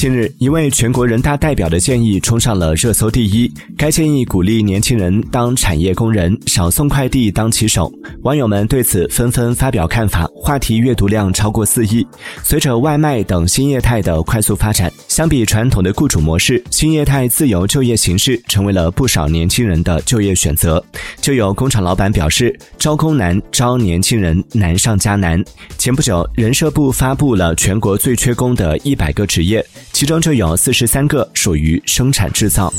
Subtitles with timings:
[0.00, 3.52] 近日，一位全国人大代表的建议冲上了热搜第一。
[3.76, 7.92] 该建议鼓励年轻人当产业工人，少送快递当骑手。
[8.22, 12.02] 网友们对此纷纷发表看法，话题阅读量超过四亿。
[12.42, 20.82] 随着外卖等新业态的快速发展，相比传统的雇主模式，新业态自由就业形式成为了不少年轻人的就业选择。
[21.20, 25.44] 就有工厂老板表示，招工难，招年轻人难上加难。
[25.76, 29.62] 前不久，人社部发布了全国最缺工的一百个职业。
[30.00, 32.72] 其中就有四十三个属于生产制造。